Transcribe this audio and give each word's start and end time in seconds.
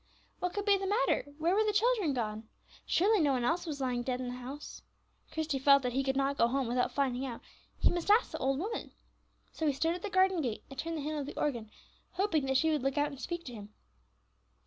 What 0.39 0.53
could 0.53 0.65
be 0.65 0.77
the 0.79 0.87
matter? 0.87 1.27
Where 1.37 1.53
were 1.53 1.63
the 1.63 1.71
children 1.73 2.15
gone? 2.15 2.49
surely 2.87 3.19
no 3.19 3.33
one 3.33 3.43
else 3.43 3.67
was 3.67 3.79
lying 3.79 4.01
dead 4.01 4.19
in 4.19 4.29
the 4.29 4.33
house. 4.33 4.81
Christie 5.31 5.59
felt 5.59 5.83
that 5.83 5.93
he 5.93 6.03
could 6.03 6.15
not 6.17 6.39
go 6.39 6.47
home 6.47 6.65
without 6.67 6.91
finding 6.91 7.23
out; 7.23 7.39
he 7.77 7.91
must 7.91 8.09
ask 8.09 8.31
the 8.31 8.39
old 8.39 8.57
woman. 8.57 8.93
So 9.51 9.67
he 9.67 9.73
stood 9.73 9.93
at 9.93 10.01
the 10.01 10.09
garden 10.09 10.41
gate, 10.41 10.63
and 10.71 10.79
turned 10.79 10.97
the 10.97 11.01
handle 11.01 11.21
of 11.21 11.27
the 11.27 11.39
organ, 11.39 11.69
hoping 12.13 12.47
that 12.47 12.57
she 12.57 12.71
would 12.71 12.81
look 12.81 12.97
out 12.97 13.11
and 13.11 13.21
speak 13.21 13.45
to 13.45 13.53
him. 13.53 13.75